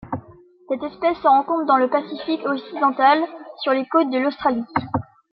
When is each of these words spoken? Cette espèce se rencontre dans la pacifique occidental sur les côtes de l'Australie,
Cette 0.67 0.81
espèce 0.81 1.17
se 1.17 1.27
rencontre 1.27 1.67
dans 1.67 1.77
la 1.77 1.87
pacifique 1.87 2.41
occidental 2.47 3.19
sur 3.61 3.71
les 3.71 3.85
côtes 3.85 4.09
de 4.09 4.17
l'Australie, 4.17 4.65